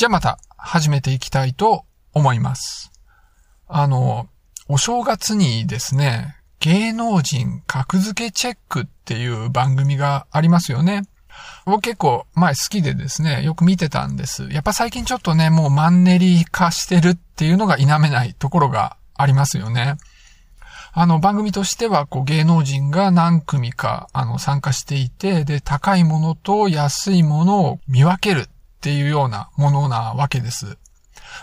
[0.00, 1.84] じゃあまた始めていきたいと
[2.14, 2.90] 思います。
[3.68, 4.28] あの、
[4.66, 11.02] お正月にですね、芸能人格付けチェックっていう番組がありますよね。
[11.66, 14.48] 僕結構前好きでですね、よく見てたんです。
[14.50, 19.96] やっぱ最近ちょっとね、もうマンネリ化してるっていうのが否めないところがありますよね。
[20.94, 28.48] あの番組としてはこう芸能人が何組かあの参加していて、で、高いものと安いものを見分ける
[28.80, 30.78] っていうようなものなわけです。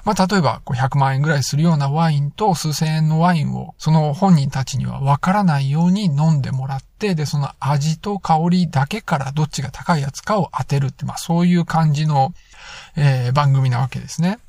[0.03, 12.33] まあ、例えば、100万円ぐらいするようなワインと数千円のワインを、その本人たちにはわからないように飲んでもらって、で、その味と香りだけからどっちが高いやつかを当てるって、まあ、そういう感じの、
[12.95, 14.39] えー、番組なわけですね。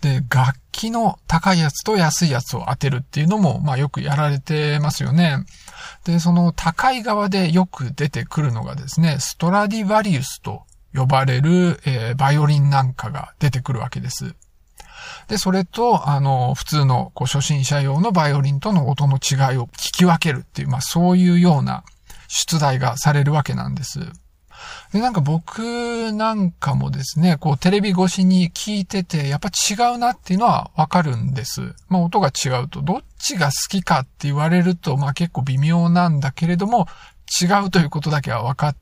[0.00, 5.44] で、楽器の高いやつと安いやつを当てるっていうのも、まあよくやられてますよね。
[6.04, 10.62] で、その高い側でよく出てくるのがですね、ストラディバリウスと
[10.96, 14.34] 呼ばれる、えー、バイオリンなんかが出てくるわけです。
[15.28, 21.84] で、それと、あの、普通のこう初心者用のバイオリンとの音の違いを聞き分けるっていう、まあそういうような
[22.28, 24.00] 出題がされるわけなんです。
[24.92, 31.74] で、なんか僕なんかもですね、こうテレビ越しに聞いてて、やっぱ違うなっていうのはわかるんです。
[31.88, 36.86] まあ音が違うと、どっちが好きかって言われると、まあ結構微妙なんだけれども、
[37.40, 38.76] 違うということだけは分かっ、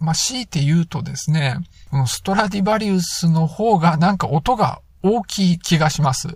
[0.00, 1.58] まあ、強いて言うとですね、
[1.90, 6.28] このストラディバリウスの方がなんか音が大きい気がします。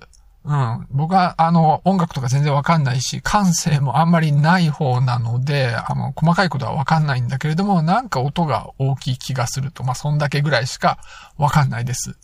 [0.45, 0.86] うん。
[0.91, 10.98] 僕は、あの、音楽とか全然わかんないし、感性もあんまりない方なので、あの、細かいことはわかんないんだけれども、なんか音が大きい気がすると、まあ、そんだけぐらいしか
[11.37, 12.17] わかんないです。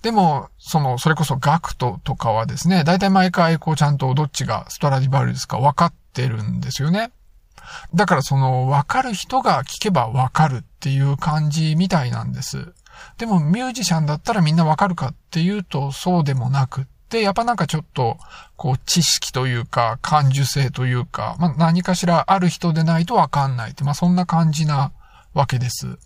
[0.00, 7.10] でも、その、それこそガクトとかはですね、だいたい毎回、こう、ちゃんとどっちがストラディバリウスか分かってるんですよね。
[7.94, 12.72] だからその、わかる人が聞けばわかるっていう感じみたいなんです。
[13.16, 18.18] でもミュージシャンだったらみんなわかるかっていうとそうでもなくって、やっぱなんかちょっと、
[18.56, 24.92] こう、知識というか、感受性というか、まあ、何かしらある人でないとわかんないって、まあ、そんな感じな
[25.32, 25.98] わけです。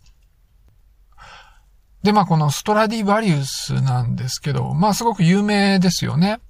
[2.03, 6.41] で、まあ、このストラディバリウスなんですけど、まあ、すごく有名ですよね。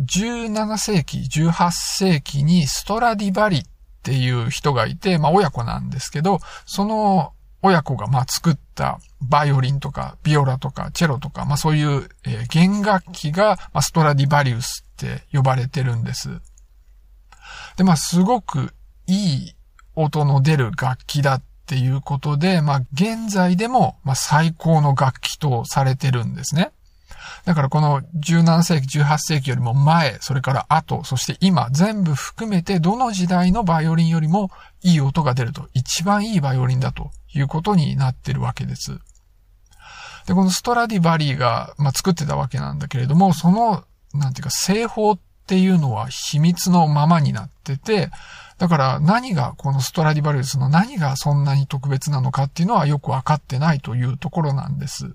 [0.00, 3.64] 17世紀、18世紀にストラディバリ
[4.00, 12.08] っていう人がいて、まあ親子なんですけど、その親子がまあ作ったバイオリンとかビオラとかチェロとか、まあそういう、
[12.48, 16.40] 弦楽器が、まあ、ストラディバリウスって呼ばれてるんです。
[17.76, 18.72] で、まあすごく
[19.06, 19.54] いい
[19.94, 26.72] 音の出る楽器だっていうことで、まあ現在でも、まあ、最高の楽器とされてるんですね。
[27.44, 34.50] だからこの17世紀、18世紀よりも前、それから後、そして今、全部含めてどの時代のバイオリンよりも
[34.82, 38.98] いい音が出ると、一番いいバイオリンだということになってるわけです。
[40.26, 48.10] で、このストラディバリーが、まあ、作ってたわけなんだけれども、その、なんていうか、製法っていうのは秘密のままになってて、
[48.58, 55.14] だから何が、このストラディバリウスの何がそんなに特別なのかっていうのはよくわかってないというところなんです。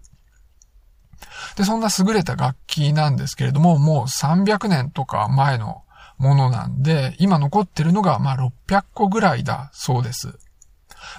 [1.58, 5.84] で、そんな優れた楽器なんですけれども、もう300年とか前の
[6.18, 10.38] ものなんで、今残ってるのがまあ600個ぐらいだそうです。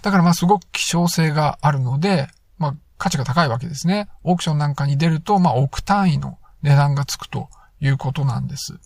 [0.03, 2.29] だからまあすごく希少性があるので、
[2.59, 4.09] まあ価値が高いわけですね。
[4.25, 7.49] オークションなんかに出ると、まあ億単位の値段がつくと
[7.81, 8.79] いうことなんです。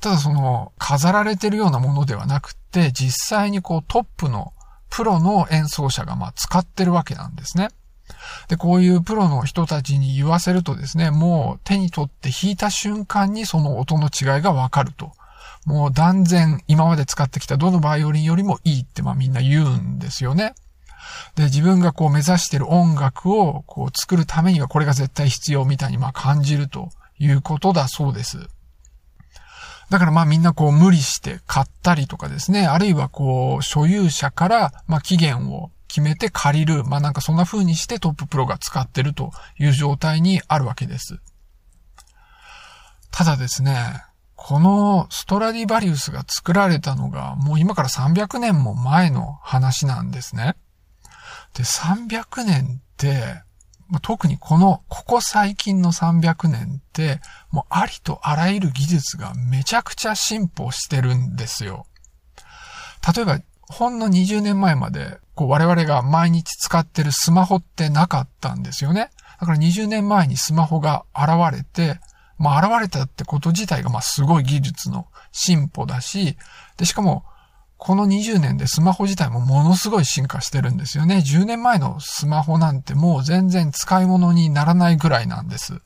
[0.00, 4.52] ただその飾られてるようなものではなくて、実際にこうトップの
[4.90, 7.68] プロの演奏者がまあ使ってるわけなんですね。
[8.48, 15.12] で、こういうプロの人たちに言わせるとですね、もう手に取って弾いた瞬間にその音の違いがわかると。
[15.66, 20.54] もう断然今まで使ってきたどのバイオリンよりもいいってまあみんな言うんですよね。
[21.34, 28.48] で、自分がこう目指してる音楽をこう作るためにはこれが絶対必要みたいにまあ感じるということだそうです。
[29.90, 36.84] だからまあみんなこう無理して買ったりとかですね、あるいはこう所有者からまあ期限を決めて借りる。
[36.84, 41.18] まあなんかそんな風にしてトッププロが使ってるという状態にあるわけです。
[43.10, 44.04] ただですね、
[44.36, 50.54] このストラディバリウスが作られたのがもう今から300年も前の話なんですね。
[51.54, 53.42] で、300年って、
[54.02, 57.20] 特にこの、ここ最近の300年って、
[57.50, 61.86] もうありとあらゆる技術がめちゃくちゃ進歩してるんですよ。
[63.14, 69.10] 例えば、ほんの20年前まで、こう我々が毎日使ってるスマホってなかったんですよね。
[69.40, 72.00] だから20年前にスマホが現れて、
[72.38, 76.36] まあ現れたってこと自体がまあすごい技術の進歩だし、
[76.76, 77.24] で、しかも、
[77.76, 81.18] この20年でスマホ自体もものすごい進化してるんですよね。
[81.18, 85.80] 10年前のスマホなんてもう全然使い物にならないぐらいなんです。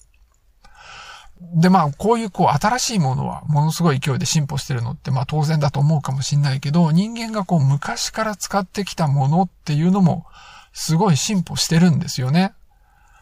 [1.55, 10.27] で、まあ、こういうこう新しいものはものすごい勢いで進歩してるのってまあ当然だと思うかもしんないけど、人間がこう昔から使ってきたものっていうのも
[10.73, 12.55] すごい進歩してるんですよね。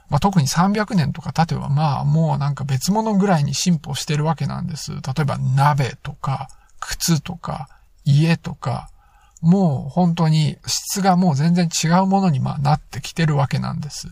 [0.08, 4.92] まあ、特に300年とか経てばまあもうなんか別物ぐらいに進歩してるわけなんです。
[4.92, 6.48] 例えば鍋とか
[6.80, 7.68] 靴とか
[8.04, 8.90] 家とか、
[9.40, 14.08] もう本当に質がもう全然違うものにまあなってきてるわけなんです。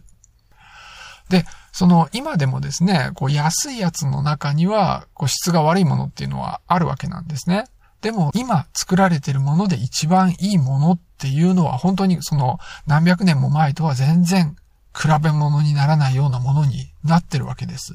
[1.28, 1.44] で、
[1.78, 7.66] その今でもですね、こう安いやつの中にはこう質が悪いものっていうのはあるわけなんですね。
[8.00, 12.58] でも今作られてるもので一番いいものっていうのは本当にその
[12.88, 14.56] 何百年も前とは全然
[14.92, 17.94] 比べ物にならないようなものになってるわけです。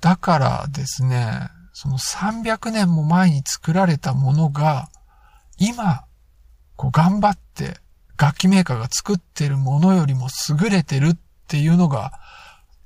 [0.00, 4.90] だからですね、その300年も前に作られたものが、
[5.58, 6.04] 今、
[6.76, 7.80] こう頑張って
[8.16, 11.14] 楽器メーカーが作ってるものよりも優れてるっ
[11.52, 12.12] っていうのが、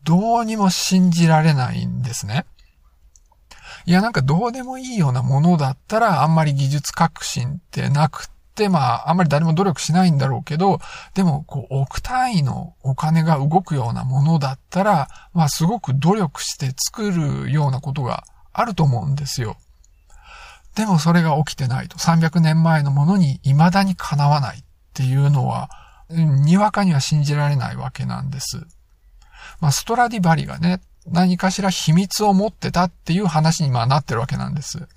[0.02, 2.46] どうにも信じられないんですね。
[3.84, 10.80] いや、なんかどうでもいいようなものだったら、あんまり技術革新ってなくって、まあ、あんまり誰も努力しないんだろうけど、
[11.14, 19.56] でも、こう、億単位のお金が動くようなものだったら、まあ、すごく努力して作るようなことがあると思うんですよ。
[20.74, 21.98] でもそれが起きてないと。
[21.98, 25.70] 300年前のものに未だにかなわないっていうのは、
[26.10, 28.66] にわかには信じられないわけなんです。
[29.60, 34.88] まあ、ストラディバリがね、何かしら秘密を持ってたっていう話にまあなってるわけなんです。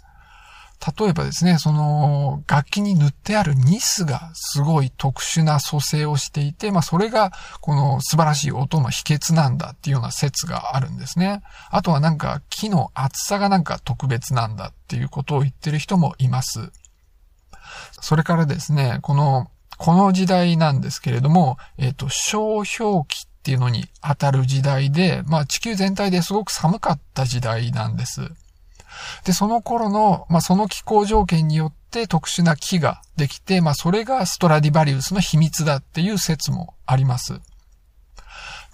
[0.97, 11.41] 例えばですね、その楽器に塗ってあるニスがすごい特殊な蘇生をしていて、まあそれがこの素晴らしい音の秘訣なんだっていうような説があるんですね。
[11.69, 16.71] あとはなんか木の厚さがなんか特別なんだっていうことを言ってる人もいます。
[17.99, 28.29] それからですね、この、この時代なんですけれども、えっ、ー、と、小氷期っていうのに当たる時代で、まあ地球全体ですごく寒かった時代なんです。
[29.23, 37.39] で、その頃の、まあ、その気候条件によって特殊な木ができて、まあ、それがストラディバリウスの秘密だっていう説もあります。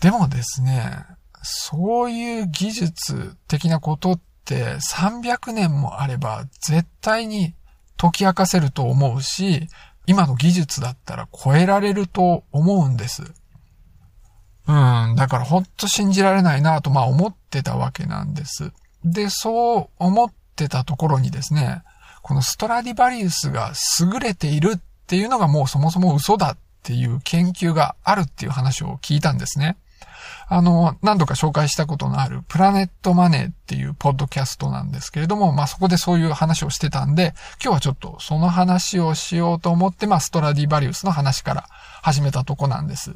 [0.02, 1.06] でもですね、
[1.44, 7.54] そういう技術的なことって300年もあれば絶対に
[7.98, 9.68] 解き明かせると思うし、
[10.08, 13.24] 今の技術だったら超えられると思うんです。
[14.68, 18.72] うん、だからほんと信じられないなとまあ思ってたわけなんです。
[19.04, 21.84] で、そう思ってたところにですね、
[22.24, 29.78] このストラディバリウスが優れているっていうのがもうそもそも嘘だっていう研究があるっていう話を聞いたんですね。
[30.48, 37.34] あの、何度か紹介したことのあるプラネットマネーっていうポッドキャストなんですけれども、まあそこでそういう話をしてたんで、
[37.64, 41.68] 今日はちょっとその話をしようと思って、まあストラディバリウスの話から
[42.02, 43.16] 始めたとこなんです。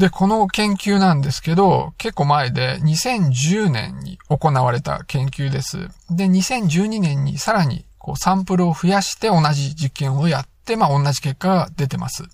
[0.00, 5.88] で、この研究なんですけど、結構前で2010年に行われた研究です。
[6.08, 12.24] で、2012年にさらにこうサンプルを増やして同じ実験をやって、まあ同じ結果が出てます。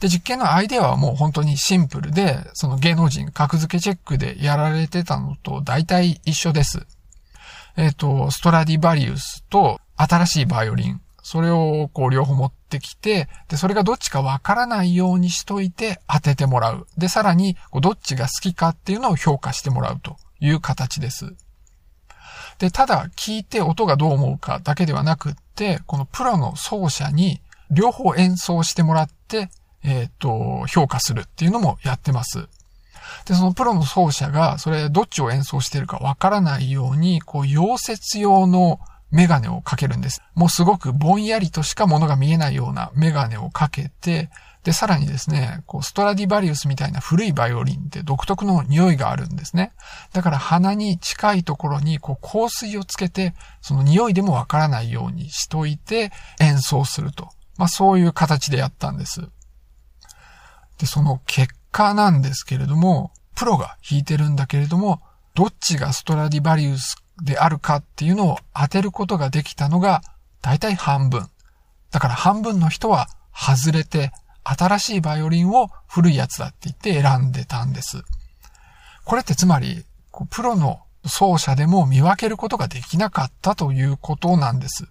[0.00, 6.86] で、実験のアイデアはもう本当にシンプルで、その芸能人格付けチェックでやられてたのと大体一緒です。
[7.76, 16.86] えっ、ー、と、ストラディバリウスと新しいバイオリン、それをこう両方持ってきて、で、それがどっちかわからないようにしといて当ててもらう。
[16.96, 21.34] で、さらに、どっちが好きかっていうのを評価してもらうという形です。
[22.58, 27.40] で、ただ聞いて音がどう思うかだけではなくって、このプロの奏者に
[27.70, 29.50] 両方演奏してもらって、
[29.82, 32.48] えっ、と、評価するっていうのもやってます。
[33.24, 38.80] で、そのプロの奏者が、それどっちを演奏してるかわからないように、こう、溶接用の
[39.10, 40.22] メガネをかけるんです。
[40.34, 44.30] もうすごくぼんやりとしか物が見えないようなメガネをかけて、
[44.64, 49.72] で、さらにですね、こう、ストラディバリウスみたいな古いバイオリンって独特の匂いがあるんですね。
[50.12, 57.30] だから鼻に近いところに、こう、香水をつけて、その匂いでもわからないようにしといて演奏すると。
[57.56, 59.28] まあ、そういう形でやったんです。
[60.78, 65.02] で、その結果なんですけれども、プロが弾いてるんだけれども、
[65.34, 70.02] どっちがストラディバリウスであるかっていうのを当てることができたのが
[70.42, 71.28] 大体半分。
[71.90, 74.12] だから半分の人は外れて
[74.44, 78.02] 新しいバイオリンを古いやつだって言って選んでたんです。
[79.04, 79.84] これってつまり、
[80.30, 84.86] プロの奏者でも見分けることができなかったということなんです。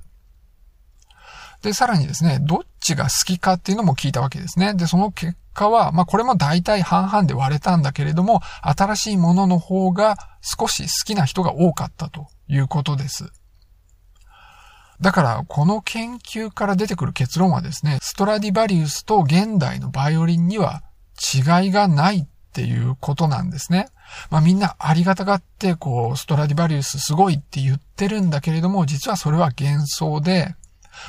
[1.62, 4.74] で、さらにですね、どっちが好きかっていうのも聞いたわけですね。
[4.74, 13.32] で、その結果は、まあこれも大体半々で割れたんだけれども、新しいものの方が少し好きな人が多かったということです。
[15.02, 20.84] だから、この研究から出てくる結論はですね、ストラディバリウスと現代のバイオリンには
[21.36, 23.90] 違いがないっていうことなんですね。
[24.30, 30.56] まあみんなありがたがって、こう、ストラディバリウスすごいって言ってるんだけれども、実はそれは幻想で、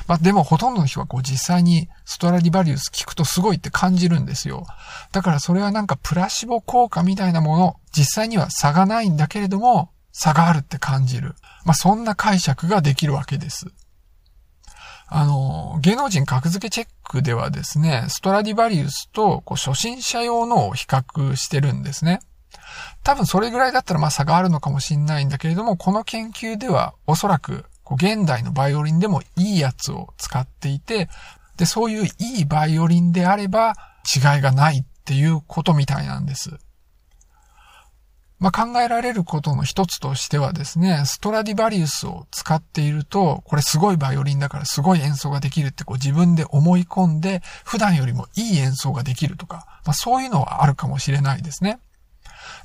[0.07, 4.65] まあでもほとんどの人はこう実際にストラディバリウス聞くとすごいって感じるんですよ。
[5.11, 11.35] だからそれはなんかプラシボ効果みたいなもの、実際には差がないんだけれども、差があるって感じる。
[11.65, 13.67] まあそんな解釈ができるわけです。
[15.11, 22.19] あの、芸能人格付けチェックではですね、ストラディバリウスとこう初心者用のを比較してるんですね。
[23.03, 31.09] 多分それぐらいだったらまあ差があるのかもしれないんだけれども、この研究ではおそらくこう現代のバイオリンでもいいやつを使っていて、
[31.57, 33.73] で、そういういいバイオリンであれば
[34.15, 36.51] 違いがないっていうことみたいなんです。
[38.37, 51.79] まあ、考えられることの一つとしてはですね、ストラディバリウスを使っていると、これすごいバイオリンだからすごい演奏ができるってこう自分で思い込んで、普段よりもいい演奏ができるとか、まあ、そういうのはあるかもしれないですね。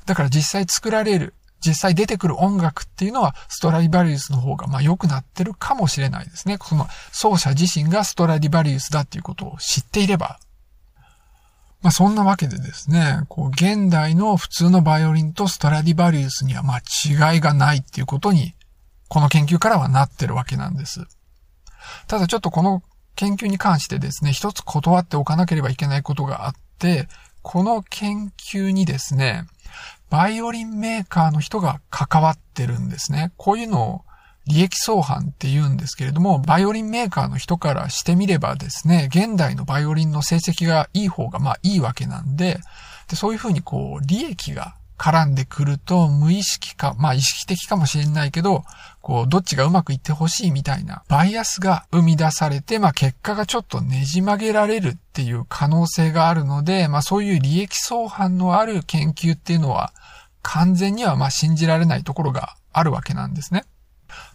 [0.05, 1.33] だから実際作られる、
[1.65, 6.57] 実際出てくる音楽っていうのは、ストラディバリウスの方がまあ良くなってるかもしれないですね。
[6.61, 10.39] その奏者自身がストラディバリウスだっていうことを知っていれば
[11.85, 18.55] まあそんなわけでですね、こう現代の普通のバイオリンとストラディバリウスにはまあ違いがないっていうことに、
[19.07, 21.05] この研究からはなってるわけなんです。
[22.07, 22.81] ただちょっとこの
[23.15, 27.07] 研究に関してですね、一つ断っておかなければいけないことがあって、
[27.43, 29.45] この研究にですね、
[30.09, 33.33] バイオリンメーカーの人が関わってるんですね。
[33.37, 34.01] こういうのを
[34.47, 42.59] 利益相反って言うんですけれども、バイオリンメーカーの人からしてみればですね、現代のバイオリンの成績がいい方がまあいいわけなんで、
[43.09, 48.63] でそういうふうにこう、利益が絡んでくると、無意識か、まあ意識的かもしれないけど、
[49.01, 59.93] こう、どっちがうまくいってほしいみたいなバイアスが生み出されて、まあ結果がちょっとねじ曲げられるっていう可能性があるので、まあそういう利益相反のある研究っていうのは、
[60.41, 63.65] 完全にはまあ信じられないところがあるわけなんですね。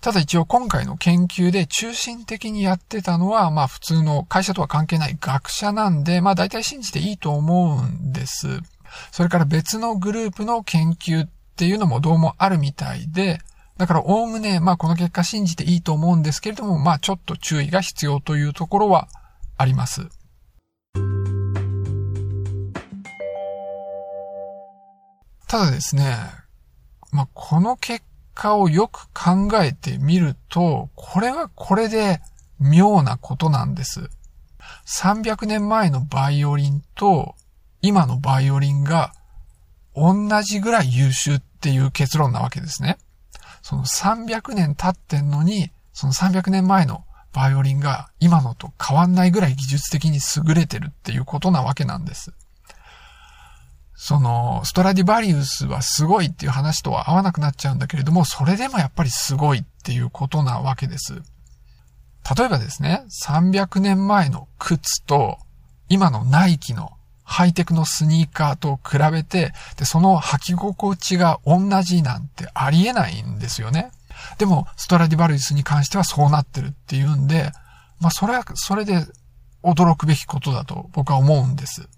[0.00, 8.60] ただ一応今回の研究で中心的にやってたのは、まあ普通の会社とは関係ない学者なんで、まあ大体信じていいと思うんです。
[9.10, 13.40] それから別のグループの研究っていうのもどうもあるみたいで、
[13.76, 19.08] だからおおむね、まあこの結果信じていいと思うんですけれども、まあちょっと注意が必要というところは
[19.56, 20.06] あります。
[25.48, 26.14] ただですね、
[27.10, 28.04] まあこの結
[28.34, 32.20] 果をよく考えてみると、これはこれで
[32.58, 34.10] 妙なことなんです。
[34.86, 37.34] 300年前のバイオリンと
[37.82, 39.12] 今のバイオリンが
[39.94, 42.98] 同じぐらい優秀っていう結論なわけですね。
[43.62, 52.32] その300年経ってんのに、その300年前のバイオリンが今のと変わんないぐらい技術的に優れてるっていうことなわけなんです。
[53.94, 61.16] その、ストラディバリウスはすごいっていう話とは合わなくなっちゃうんだけれども、それでもやっぱりすごいっていうことなわけです。
[62.36, 65.38] 例えばですね、300年前の靴と、
[65.90, 66.92] 今のナイキの
[67.30, 73.92] ハイテクのスニーカーと比べて、で、その履き心地が同じなんてありえないんですよね。
[74.38, 77.52] でも、ストラディバリウスに関してはそうなってるっていうんで、
[78.00, 79.06] まあ、それは、それで
[79.62, 81.88] 驚くべきことだと僕は思うんです。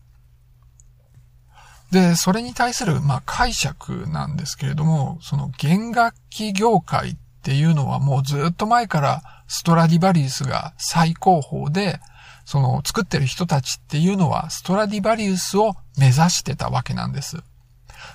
[1.91, 12.01] で、それに対する、まあ、解釈なんですけれども、その弦楽器業界っていうのはもうずっと前からストラディバリウスが最高峰で、
[12.45, 17.39] その作ってる人たちっていうのはストラディバリウスを目指してたわけなんです。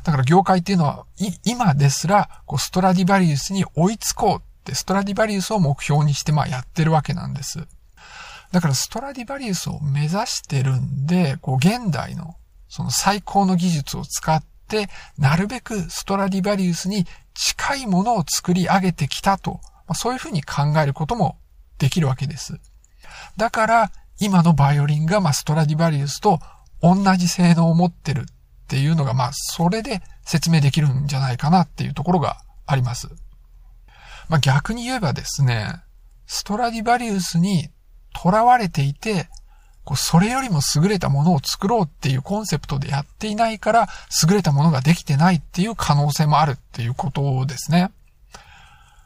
[0.03, 1.05] だから業界っていうのは、
[1.43, 7.67] 今ですら、こう、ストラディバリウスに追いつこうって、ストラディバリウスを目標にして、まあ、やってるわけなんです。
[8.51, 12.35] だから、ストラディバリウスを目指してるんで、こう、現代の
[12.69, 21.37] その最高の技術を使って、なるべくストラディバリウスに近いものを作り上げてきたと、まあ、そういうふうに考えることも
[21.77, 22.59] できるわけです。
[23.37, 26.39] だから、今のバイオリンが、まあ、ストラディバリウスと
[26.81, 28.23] 同じ性能を持ってるっ
[28.67, 33.07] ていうのが、まあ、それで説明できるんじゃないかなっていうところがあります。
[34.29, 35.81] まあ、逆に言えばですね、
[36.25, 37.69] ストラディバリウスに
[38.15, 39.29] 囚われていて、
[39.85, 43.87] こうそれよりも優れたものを作ろうっていうコンセプトでやっていないから、
[44.27, 47.91] 優れたものができてないっていう可能性もあるっていうことですね。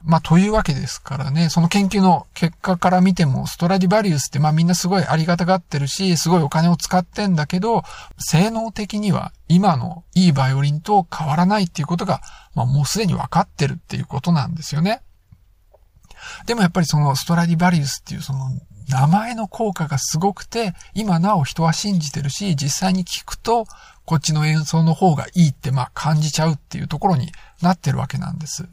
[0.03, 7.84] まあ、というわけですからね、その研究の結果から見ても、ストラディバリウスってまあみんなすごいありがたがってるし、すごいお金を使ってんだけど、
[8.17, 12.22] 性能的には今のいいバイオリンと変わらないっていうことが、
[12.55, 15.01] まあもうすでに分かってるっていうことなんですよね。
[16.46, 18.39] でもやっぱりそのストラディバリウスっていうその
[18.89, 23.65] 名前の効果がすごくて、今なお人は信じてるし、実際に聞くと、
[24.05, 27.31] こっちの演奏の方がいいってまあ感じちゃうっていうところに
[27.62, 28.67] なってるわけなんです。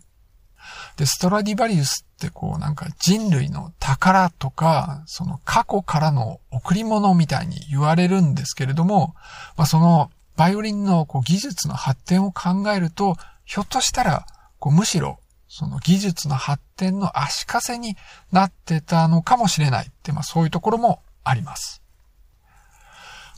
[0.97, 9.15] で、ストラディバリウスってこうなんか人類の宝とか、その過去からの贈り物みたいに言われるんですけれども、
[9.57, 14.27] まあそのバイオリンのこう技術の発展を考えると、ひょっとしたら、
[14.59, 17.97] こうむしろその技術の発展の足かせに
[18.33, 21.83] なってたのかもしれないって、まあそういうところもあります。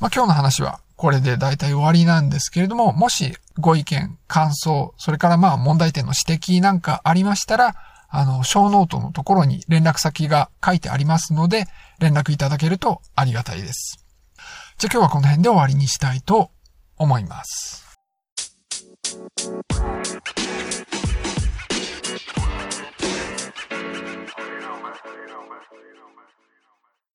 [0.00, 7.74] まあ今日の話はこれで大体終わりなんですけれども、もしご意見、感想、それからまあ問題点の指摘なんかありましたら、
[8.10, 11.64] あの、ショーノートのところに連絡先が書いてありますので、
[12.00, 14.04] 連絡いただけるとありがたいです。
[14.76, 16.50] じゃあ今日はこの辺で終わりにしたいと
[16.98, 17.98] 思います。